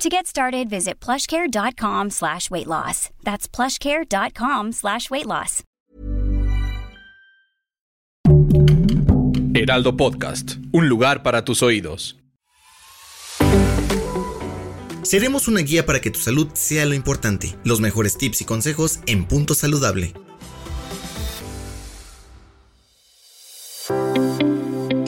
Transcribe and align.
To 0.00 0.08
get 0.08 0.26
started, 0.26 0.70
visit 0.70 0.98
plushcare.com 0.98 2.08
slash 2.08 2.50
weight 2.50 2.66
loss. 2.66 3.10
That's 3.22 3.46
plushcare.com 3.46 4.72
slash 4.72 5.10
weight 5.10 5.26
loss. 5.26 5.62
Heraldo 9.52 9.98
Podcast, 9.98 10.52
un 10.72 10.88
lugar 10.88 11.22
para 11.22 11.44
tus 11.44 11.62
oídos. 11.62 12.16
Seremos 15.02 15.48
una 15.48 15.60
guía 15.60 15.84
para 15.84 16.00
que 16.00 16.10
tu 16.10 16.18
salud 16.18 16.48
sea 16.54 16.86
lo 16.86 16.94
importante. 16.94 17.54
Los 17.62 17.80
mejores 17.80 18.16
tips 18.16 18.40
y 18.40 18.44
consejos 18.46 19.00
en 19.04 19.26
Punto 19.26 19.52
Saludable. 19.52 20.14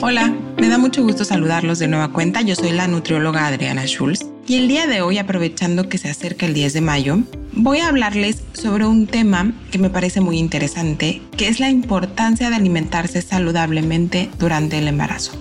Hola, 0.03 0.35
me 0.59 0.69
da 0.69 0.77
mucho 0.77 1.01
gusto 1.01 1.25
saludarlos 1.25 1.79
de 1.79 1.87
nueva 1.87 2.13
cuenta. 2.13 2.41
Yo 2.41 2.53
soy 2.53 2.73
la 2.73 2.87
nutrióloga 2.87 3.47
Adriana 3.47 3.87
Schulz 3.87 4.32
y 4.47 4.57
el 4.57 4.67
día 4.67 4.87
de 4.87 5.01
hoy, 5.01 5.17
aprovechando 5.17 5.87
que 5.87 5.97
se 5.97 6.09
acerca 6.09 6.45
el 6.45 6.53
10 6.53 6.73
de 6.73 6.81
mayo, 6.81 7.19
voy 7.53 7.79
a 7.79 7.87
hablarles 7.87 8.43
sobre 8.53 8.85
un 8.85 9.07
tema 9.07 9.53
que 9.71 9.79
me 9.79 9.89
parece 9.89 10.19
muy 10.21 10.37
interesante, 10.37 11.21
que 11.37 11.47
es 11.47 11.59
la 11.59 11.69
importancia 11.69 12.49
de 12.49 12.55
alimentarse 12.55 13.21
saludablemente 13.21 14.29
durante 14.39 14.77
el 14.77 14.87
embarazo. 14.87 15.31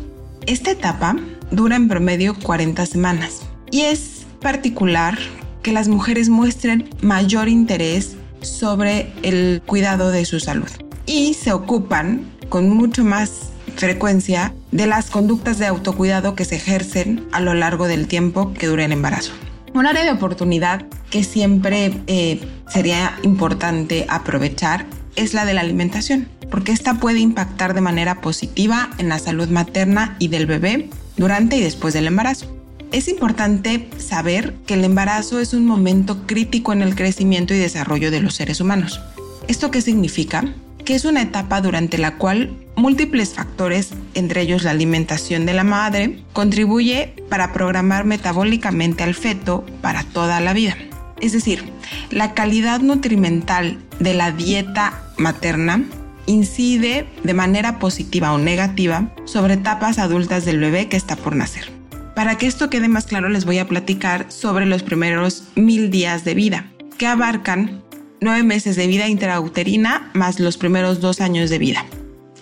Esta 0.47 0.71
etapa 0.71 1.17
dura 1.51 1.77
en 1.77 1.89
promedio 1.89 2.35
40 2.35 2.87
semanas 2.87 3.43
y 3.71 3.83
es 3.83 4.27
particular 4.41 5.19
que 5.63 5.73
las 5.73 5.89
mujeres 5.89 6.29
muestren 6.29 6.89
mayor 7.01 7.49
interés 7.49 8.17
sobre 8.41 9.13
el 9.23 9.63
cuidado 9.65 10.11
de 10.11 10.25
su 10.25 10.41
salud 10.41 10.69
y 11.07 11.35
se 11.35 11.53
ocupan 11.53 12.25
con 12.49 12.71
mucho 12.71 13.05
más 13.05 13.52
frecuencia 13.77 14.55
de 14.71 14.87
las 14.87 15.11
conductas 15.11 15.59
de 15.59 15.67
autocuidado 15.67 16.35
que 16.35 16.45
se 16.45 16.57
ejercen 16.57 17.27
a 17.33 17.41
lo 17.41 17.55
largo 17.55 17.89
del 17.89 18.07
tiempo 18.07 18.53
que 18.55 18.67
dura 18.67 18.85
el 18.85 18.93
embarazo. 18.93 19.33
Un 19.75 19.87
área 19.87 20.05
de 20.05 20.11
oportunidad 20.11 20.85
que 21.11 21.25
siempre 21.25 21.93
eh, 22.07 22.41
sería 22.69 23.17
importante 23.23 24.07
aprovechar 24.09 24.87
es 25.17 25.35
la 25.35 25.45
de 25.45 25.55
la 25.55 25.63
alimentación, 25.63 26.29
porque 26.51 26.73
esta 26.73 26.95
puede 26.95 27.21
impactar 27.21 27.75
de 27.75 27.81
manera 27.81 28.21
positiva 28.21 28.91
en 28.99 29.09
la 29.09 29.19
salud 29.19 29.49
materna 29.49 30.17
y 30.19 30.29
del 30.29 30.47
bebé 30.47 30.91
durante 31.17 31.57
y 31.57 31.61
después 31.61 31.95
del 31.95 32.07
embarazo. 32.07 32.47
Es 32.93 33.09
importante 33.09 33.89
saber 33.97 34.55
que 34.67 34.75
el 34.75 34.85
embarazo 34.85 35.41
es 35.41 35.55
un 35.55 35.65
momento 35.65 36.27
crítico 36.27 36.75
en 36.75 36.83
el 36.83 36.95
crecimiento 36.95 37.55
y 37.55 37.59
desarrollo 37.59 38.11
de 38.11 38.21
los 38.21 38.35
seres 38.35 38.61
humanos. 38.61 39.01
¿Esto 39.49 39.71
qué 39.71 39.81
significa? 39.81 40.45
Que 40.85 40.95
es 40.95 41.05
una 41.05 41.23
etapa 41.23 41.61
durante 41.61 41.97
la 41.99 42.17
cual 42.17 42.53
múltiples 42.77 43.35
factores, 43.35 43.91
entre 44.15 44.43
ellos 44.43 44.65
la 44.65 44.73
alimentación 44.73 45.47
de 45.47 45.55
la 45.55 45.65
madre, 45.65 46.19
contribuye 46.33 47.15
para 47.29 47.53
programar 47.53 48.05
metabólicamente 48.05 49.05
al 49.05 49.15
feto 49.15 49.65
para 49.81 50.03
toda 50.03 50.41
la 50.41 50.53
vida. 50.53 50.77
Es 51.21 51.33
decir, 51.33 51.65
la 52.11 52.35
calidad 52.35 52.81
nutrimental 52.81 53.79
de 54.01 54.15
la 54.15 54.33
dieta 54.33 55.05
materna 55.19 55.85
incide 56.27 57.07
de 57.23 57.35
manera 57.35 57.79
positiva 57.79 58.33
o 58.33 58.39
negativa 58.39 59.09
sobre 59.25 59.55
etapas 59.55 59.99
adultas 59.99 60.45
del 60.45 60.59
bebé 60.59 60.89
que 60.89 60.97
está 60.97 61.15
por 61.15 61.37
nacer. 61.37 61.71
Para 62.15 62.37
que 62.37 62.47
esto 62.47 62.71
quede 62.71 62.89
más 62.89 63.07
claro 63.07 63.29
les 63.29 63.45
voy 63.45 63.59
a 63.59 63.69
platicar 63.69 64.27
sobre 64.29 64.67
los 64.67 64.83
primeros 64.83 65.45
mil 65.55 65.91
días 65.91 66.25
de 66.25 66.35
vida, 66.35 66.67
que 66.99 67.07
abarcan 67.07 67.82
nueve 68.23 68.43
meses 68.43 68.77
de 68.77 68.87
vida 68.87 69.09
intrauterina 69.09 70.11
más 70.15 70.41
los 70.41 70.57
primeros 70.57 71.01
dos 71.01 71.21
años 71.21 71.51
de 71.51 71.59
vida. 71.59 71.85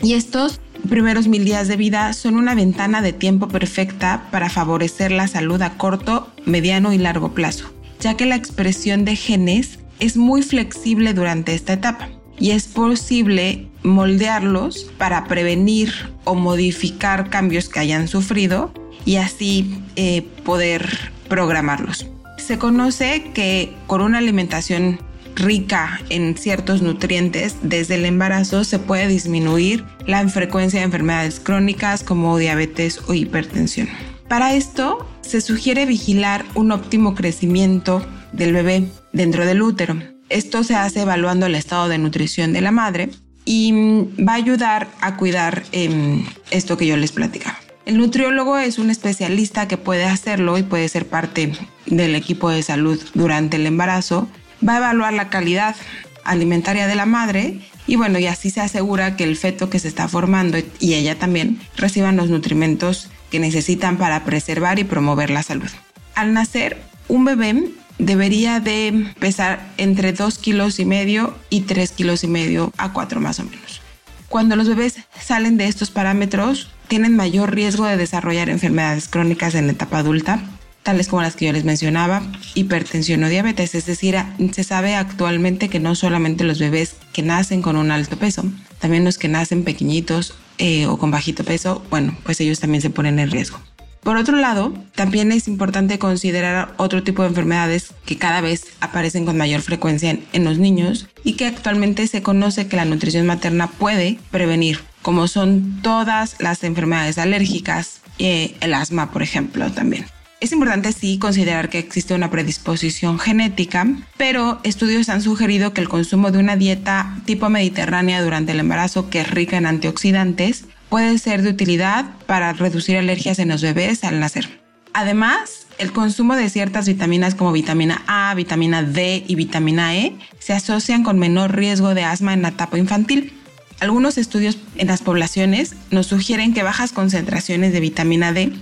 Y 0.02 0.14
estos 0.14 0.60
primeros 0.88 1.28
mil 1.28 1.44
días 1.44 1.68
de 1.68 1.76
vida 1.76 2.12
son 2.12 2.36
una 2.36 2.54
ventana 2.54 3.02
de 3.02 3.12
tiempo 3.12 3.48
perfecta 3.48 4.28
para 4.30 4.48
favorecer 4.48 5.10
la 5.12 5.28
salud 5.28 5.60
a 5.62 5.76
corto, 5.76 6.30
mediano 6.46 6.92
y 6.92 6.98
largo 6.98 7.34
plazo, 7.34 7.72
ya 8.00 8.16
que 8.16 8.26
la 8.26 8.36
expresión 8.36 9.04
de 9.04 9.16
genes 9.16 9.78
es 9.98 10.16
muy 10.16 10.42
flexible 10.42 11.12
durante 11.12 11.54
esta 11.54 11.74
etapa 11.74 12.08
y 12.38 12.52
es 12.52 12.66
posible 12.66 13.69
moldearlos 13.82 14.90
para 14.96 15.24
prevenir 15.24 15.92
o 16.24 16.34
modificar 16.34 17.28
cambios 17.28 17.69
que 17.69 17.80
hayan 17.80 18.08
sufrido 18.08 18.72
y 19.04 19.16
así 19.16 19.82
eh, 19.96 20.22
poder 20.44 21.12
programarlos. 21.28 22.06
Se 22.38 22.58
conoce 22.58 23.30
que 23.34 23.74
con 23.86 24.00
una 24.00 24.19
alimentación 24.19 24.98
rica 25.40 26.00
en 26.08 26.36
ciertos 26.36 26.82
nutrientes, 26.82 27.56
desde 27.62 27.96
el 27.96 28.04
embarazo 28.04 28.64
se 28.64 28.78
puede 28.78 29.08
disminuir 29.08 29.84
la 30.06 30.26
frecuencia 30.28 30.80
de 30.80 30.86
enfermedades 30.86 31.40
crónicas 31.40 32.04
como 32.04 32.38
diabetes 32.38 33.00
o 33.08 33.14
hipertensión. 33.14 33.88
Para 34.28 34.54
esto, 34.54 35.08
se 35.22 35.40
sugiere 35.40 35.86
vigilar 35.86 36.44
un 36.54 36.70
óptimo 36.70 37.14
crecimiento 37.14 38.06
del 38.32 38.52
bebé 38.52 38.88
dentro 39.12 39.44
del 39.44 39.62
útero. 39.62 39.96
Esto 40.28 40.62
se 40.62 40.76
hace 40.76 41.02
evaluando 41.02 41.46
el 41.46 41.56
estado 41.56 41.88
de 41.88 41.98
nutrición 41.98 42.52
de 42.52 42.60
la 42.60 42.70
madre 42.70 43.10
y 43.44 43.72
mm, 43.72 44.26
va 44.28 44.32
a 44.34 44.36
ayudar 44.36 44.88
a 45.00 45.16
cuidar 45.16 45.64
em, 45.72 46.24
esto 46.50 46.76
que 46.76 46.86
yo 46.86 46.96
les 46.96 47.12
platicaba. 47.12 47.58
El 47.86 47.98
nutriólogo 47.98 48.58
es 48.58 48.78
un 48.78 48.90
especialista 48.90 49.66
que 49.66 49.76
puede 49.76 50.04
hacerlo 50.04 50.58
y 50.58 50.62
puede 50.62 50.88
ser 50.88 51.08
parte 51.08 51.52
del 51.86 52.14
equipo 52.14 52.50
de 52.50 52.62
salud 52.62 53.00
durante 53.14 53.56
el 53.56 53.66
embarazo 53.66 54.28
va 54.66 54.75
a 54.75 54.78
evaluar 54.78 55.12
la 55.12 55.28
calidad 55.28 55.76
alimentaria 56.25 56.87
de 56.87 56.94
la 56.94 57.06
madre 57.06 57.60
y 57.87 57.97
bueno, 57.97 58.19
y 58.19 58.26
así 58.26 58.50
se 58.50 58.60
asegura 58.60 59.16
que 59.16 59.25
el 59.25 59.37
feto 59.37 59.71
que 59.71 59.78
se 59.78 59.88
está 59.88 60.06
formando 60.09 60.59
y 60.78 60.94
ella 60.94 61.19
también 61.19 61.60
reciban 61.76 62.16
los 62.16 62.28
nutrimentos 62.28 63.09
que 63.31 63.41
necesitan 63.41 63.97
para 63.97 64.25
preservar 64.25 64.78
y 64.78 64.84
promover 64.84 65.31
la 65.31 65.43
salud. 65.43 65.70
Al 66.15 66.32
nacer, 66.32 66.81
un 67.09 67.25
bebé 67.25 67.70
debería 67.99 68.60
de 68.60 69.12
pesar 69.19 69.72
entre 69.76 70.12
2 70.12 70.38
kilos 70.38 70.78
y 70.78 70.84
medio 70.84 71.37
y 71.49 71.62
3 71.62 71.91
kilos 71.93 72.25
y 72.25 72.28
medio 72.28 72.72
a 72.76 72.93
4 72.93 73.20
más 73.20 73.41
o 73.41 73.44
menos. 73.44 73.81
Cuando 74.28 74.54
los 74.54 74.69
bebés 74.69 74.97
salen 75.20 75.56
de 75.56 75.66
estos 75.66 75.91
parámetros, 75.91 76.70
tienen 76.87 77.16
mayor 77.16 77.54
riesgo 77.54 77.87
de 77.87 77.97
desarrollar 77.97 78.49
enfermedades 78.49 79.09
crónicas 79.09 79.54
en 79.54 79.69
etapa 79.69 79.99
adulta, 79.99 80.41
tales 80.82 81.08
como 81.08 81.22
las 81.22 81.36
que 81.36 81.46
yo 81.46 81.52
les 81.52 81.64
mencionaba, 81.64 82.22
hipertensión 82.54 83.22
o 83.24 83.28
diabetes. 83.28 83.74
Es 83.74 83.86
decir, 83.86 84.16
se 84.52 84.64
sabe 84.64 84.94
actualmente 84.94 85.68
que 85.68 85.80
no 85.80 85.94
solamente 85.94 86.44
los 86.44 86.58
bebés 86.58 86.96
que 87.12 87.22
nacen 87.22 87.62
con 87.62 87.76
un 87.76 87.91
alto 87.91 88.16
peso, 88.16 88.44
también 88.78 89.04
los 89.04 89.19
que 89.19 89.28
nacen 89.28 89.64
pequeñitos 89.64 90.34
eh, 90.58 90.86
o 90.86 90.98
con 90.98 91.10
bajito 91.10 91.44
peso, 91.44 91.82
bueno, 91.90 92.16
pues 92.24 92.40
ellos 92.40 92.60
también 92.60 92.82
se 92.82 92.90
ponen 92.90 93.19
en 93.19 93.30
riesgo. 93.30 93.58
Por 94.02 94.16
otro 94.16 94.36
lado, 94.38 94.72
también 94.94 95.30
es 95.30 95.46
importante 95.46 95.98
considerar 95.98 96.72
otro 96.78 97.02
tipo 97.02 97.22
de 97.22 97.28
enfermedades 97.28 97.92
que 98.06 98.16
cada 98.16 98.40
vez 98.40 98.64
aparecen 98.80 99.26
con 99.26 99.36
mayor 99.36 99.60
frecuencia 99.60 100.19
en, 100.32 100.44
los 100.44 100.58
niños 100.58 101.06
y 101.22 101.34
que 101.34 101.46
actualmente 101.46 102.06
se 102.06 102.22
conoce 102.22 102.66
que 102.66 102.76
la 102.76 102.86
nutrición 102.86 103.26
materna 103.26 103.66
puede 103.66 104.19
prevenir, 104.30 104.80
como 105.02 105.28
son 105.28 105.80
todas 105.82 106.36
las 106.38 106.64
enfermedades 106.64 107.19
alérgicas, 107.19 108.00
eh, 108.19 108.54
el 108.60 108.72
asma, 108.72 109.10
por 109.10 109.22
ejemplo, 109.22 109.70
también. 109.70 110.06
Es 110.40 110.52
importante 110.52 110.90
sí 110.92 111.18
considerar 111.18 111.68
que 111.68 111.78
existe 111.78 112.14
una 112.14 112.30
predisposición 112.30 113.18
genética, 113.18 113.86
pero 114.16 114.58
estudios 114.62 115.10
han 115.10 115.20
sugerido 115.20 115.74
que 115.74 115.82
el 115.82 115.90
consumo 115.90 116.30
de 116.30 116.38
una 116.38 116.56
dieta 116.56 117.14
tipo 117.26 117.50
mediterránea 117.50 118.22
durante 118.22 118.52
el 118.52 118.60
embarazo 118.60 119.10
que 119.10 119.20
es 119.20 119.31
rica 119.31 119.58
en 119.58 119.66
antioxidantes 119.66 120.64
puede 120.88 121.19
ser 121.19 121.42
de 121.42 121.50
utilidad 121.50 122.06
para 122.25 122.54
reducir 122.54 122.96
alergias 122.96 123.38
en 123.38 123.50
los 123.50 123.60
bebés 123.60 124.02
al 124.02 124.19
nacer. 124.19 124.60
Además, 124.94 125.66
el 125.76 125.92
consumo 125.92 126.34
de 126.37 126.48
ciertas 126.48 126.88
vitaminas 126.88 127.34
como 127.34 127.52
vitamina 127.52 128.02
A, 128.06 128.34
vitamina 128.34 128.82
D 128.82 129.22
y 129.28 129.34
vitamina 129.34 129.94
E 129.94 130.16
se 130.38 130.54
asocian 130.54 131.04
con 131.04 131.19
menor 131.19 131.54
riesgo 131.54 131.94
de 131.94 132.04
asma 132.04 132.32
en 132.32 132.40
la 132.43 132.48
etapa 132.48 132.78
infantil. 132.78 133.34
Algunos 133.78 134.16
estudios 134.16 134.58
en 134.76 134.86
las 134.86 135.02
poblaciones 135.02 135.75
nos 135.90 136.06
sugieren 136.06 136.54
que 136.54 136.62
bajas 136.62 136.93
concentraciones 136.93 137.75
de 137.75 137.81
vitamina 137.81 138.32
D 138.32 138.52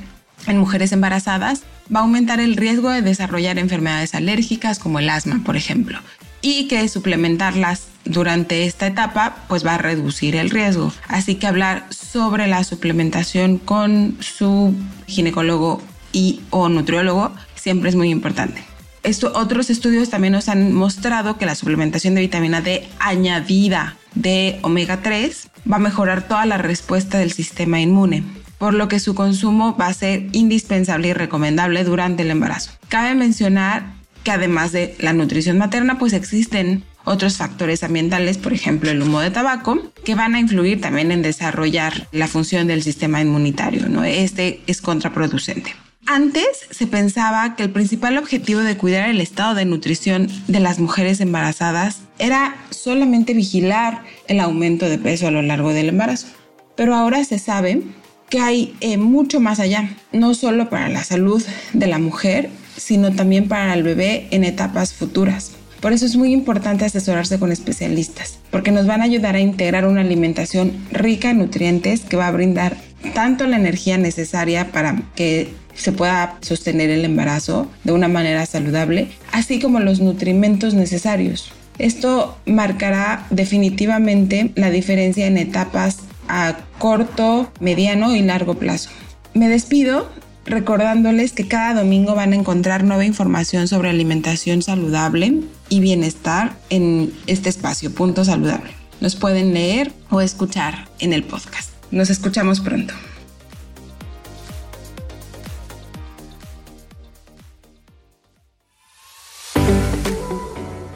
en 0.49 0.59
mujeres 0.59 0.93
embarazadas 0.93 1.63
va 1.95 2.01
a 2.01 2.03
aumentar 2.03 2.41
el 2.41 2.57
riesgo 2.57 2.91
de 2.91 3.03
desarrollar 3.03 3.59
enfermedades 3.59 4.15
alérgicas 4.15 4.79
como 4.79 4.99
el 4.99 5.11
asma, 5.11 5.43
por 5.45 5.57
ejemplo, 5.57 5.99
y 6.43 6.69
que 6.69 6.89
suplementarlas 6.89 7.89
durante 8.05 8.65
esta 8.65 8.87
etapa 8.87 9.37
pues 9.49 9.65
va 9.67 9.75
a 9.75 9.79
reducir 9.79 10.37
el 10.37 10.51
riesgo. 10.51 10.93
Así 11.07 11.35
que 11.37 11.47
hablar 11.47 11.87
sobre 11.91 12.47
la 12.47 12.65
suplementación 12.65 13.59
con 13.59 14.17
su 14.21 14.75
ginecólogo 15.07 15.83
y 16.13 16.41
o 16.51 16.69
nutriólogo 16.69 17.33
siempre 17.55 17.91
es 17.91 17.97
muy 17.97 18.11
importante. 18.11 18.65
Esto, 19.03 19.33
otros 19.35 19.71
estudios 19.71 20.11
también 20.11 20.33
nos 20.33 20.49
han 20.49 20.73
mostrado 20.73 21.39
que 21.39 21.47
la 21.47 21.55
suplementación 21.55 22.15
de 22.15 22.23
vitamina 22.23 22.61
D 22.61 22.89
añadida 22.99 23.97
de 24.15 24.59
omega 24.63 25.03
3 25.03 25.49
va 25.71 25.77
a 25.77 25.81
mejorar 25.81 26.27
toda 26.27 26.45
la 26.47 26.59
respuesta 26.59 27.19
del 27.19 27.33
sistema 27.33 27.81
inmune, 27.81 28.25
por 28.59 28.75
lo 28.75 28.89
que 28.89 29.01
su 29.01 29.15
consumo 29.15 29.77
va 29.77 29.87
a 29.87 29.95
ser 29.95 30.27
indispensable 30.33 31.09
y 31.09 31.13
recomendable 31.13 31.85
durante 31.85 32.23
el 32.23 32.31
embarazo. 32.31 32.73
Cabe 32.89 33.15
mencionar 33.15 33.99
que 34.25 34.33
además 34.33 34.73
de 34.73 34.97
la 34.99 35.13
nutrición 35.13 35.59
materna, 35.59 35.99
pues 35.99 36.13
existen 36.13 36.85
otros 37.05 37.37
factores 37.37 37.83
ambientales, 37.83 38.37
por 38.37 38.53
ejemplo 38.53 38.91
el 38.91 39.03
humo 39.03 39.21
de 39.21 39.31
tabaco, 39.31 39.93
que 40.05 40.15
van 40.15 40.35
a 40.35 40.41
influir 40.41 40.81
también 40.81 41.11
en 41.11 41.23
desarrollar 41.23 42.09
la 42.13 42.29
función 42.29 42.67
del 42.67 42.83
sistema 42.83 43.21
inmunitario. 43.21 43.89
¿no? 43.89 44.05
Este 44.05 44.61
es 44.67 44.83
contraproducente. 44.83 45.75
Antes 46.07 46.47
se 46.71 46.87
pensaba 46.87 47.55
que 47.55 47.63
el 47.63 47.71
principal 47.71 48.17
objetivo 48.17 48.61
de 48.61 48.79
cuidar 48.79 49.11
el 49.11 49.21
estado 49.21 49.55
de 49.55 49.67
nutrición 49.67 50.29
de 50.47 50.61
las 50.61 50.79
mujeres 50.79 51.21
embarazadas 51.21 52.01
era 52.19 52.57
solamente 52.71 53.35
vigilar 53.35 54.05
el 54.27 54.41
aumento 54.41 54.89
de 54.89 54.97
peso 54.97 55.27
a 55.27 55.31
lo 55.31 55.43
largo 55.43 55.75
del 55.75 55.91
embarazo. 55.91 56.29
Pero 56.77 56.95
ahora 56.95 57.25
se 57.25 57.39
sabe 57.39 57.83
que 58.29 58.41
hay 58.41 58.75
eh, 58.81 58.97
mucho 58.97 59.41
más 59.41 59.61
allá, 59.61 59.91
no 60.13 60.35
solo 60.35 60.69
para 60.69 60.89
la 60.89 61.05
salud 61.05 61.43
de 61.73 61.87
la 61.87 61.99
mujer, 61.99 62.51
sino 62.77 63.13
también 63.13 63.49
para 63.49 63.75
el 63.75 63.83
bebé 63.83 64.29
en 64.31 64.45
etapas 64.45 64.93
futuras. 64.93 65.53
Por 65.81 65.93
eso 65.93 66.07
es 66.07 66.17
muy 66.17 66.33
importante 66.33 66.85
asesorarse 66.85 67.39
con 67.39 67.53
especialistas, 67.53 68.39
porque 68.51 68.73
nos 68.73 68.87
van 68.87 69.01
a 69.01 69.05
ayudar 69.05 69.37
a 69.37 69.41
integrar 69.41 69.87
una 69.87 70.01
alimentación 70.01 70.73
rica 70.91 71.31
en 71.31 71.39
nutrientes 71.39 72.01
que 72.01 72.17
va 72.17 72.27
a 72.27 72.33
brindar 72.33 72.77
tanto 73.15 73.47
la 73.47 73.57
energía 73.57 73.97
necesaria 73.97 74.73
para 74.73 75.03
que 75.15 75.49
se 75.75 75.93
pueda 75.93 76.37
sostener 76.41 76.91
el 76.91 77.05
embarazo 77.05 77.71
de 77.85 77.93
una 77.93 78.09
manera 78.09 78.45
saludable, 78.45 79.09
así 79.31 79.61
como 79.61 79.79
los 79.79 80.01
nutrimentos 80.01 80.75
necesarios. 80.75 81.53
Esto 81.79 82.37
marcará 82.45 83.27
definitivamente 83.31 84.51
la 84.57 84.71
diferencia 84.71 85.29
en 85.29 85.39
etapas 85.39 85.99
a 86.29 86.57
corto, 86.79 87.51
mediano 87.61 88.15
y 88.15 88.23
largo 88.23 88.55
plazo. 88.55 88.91
Me 89.35 89.49
despido 89.49 90.09
recordándoles 90.45 91.33
que 91.33 91.47
cada 91.47 91.83
domingo 91.83 92.15
van 92.15 92.33
a 92.33 92.37
encontrar 92.37 92.85
nueva 92.85 93.05
información 93.05 93.69
sobre 93.69 93.91
alimentación 93.91 94.63
saludable 94.63 95.43
y 95.69 95.81
bienestar 95.81 96.57
en 96.71 97.13
este 97.27 97.49
espacio, 97.49 97.93
Punto 97.93 98.25
Saludable. 98.25 98.71
Nos 99.01 99.15
pueden 99.15 99.55
leer 99.55 99.93
o 100.11 100.21
escuchar 100.21 100.89
en 100.99 101.13
el 101.13 101.23
podcast. 101.23 101.71
Nos 101.91 102.11
escuchamos 102.11 102.61
pronto. 102.61 102.95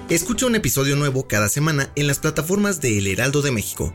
Escucha 0.09 0.45
un 0.45 0.55
episodio 0.55 0.95
nuevo 0.97 1.27
cada 1.27 1.49
semana 1.49 1.91
en 1.97 2.07
las 2.07 2.19
plataformas 2.19 2.83
de 2.83 2.99
El 2.99 3.07
Heraldo 3.07 3.41
de 3.41 3.51
México. 3.51 3.95